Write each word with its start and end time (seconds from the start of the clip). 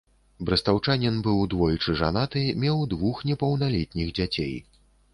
Брэстаўчанін 0.47 1.19
быў 1.27 1.43
двойчы 1.55 1.95
жанаты, 2.01 2.43
меў 2.65 2.83
двух 2.97 3.23
непаўналетніх 3.31 4.15
дзяцей. 4.19 4.55